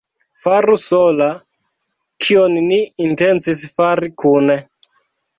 [0.43, 1.25] Faru sola,
[2.27, 4.57] kion ni intencis fari kune!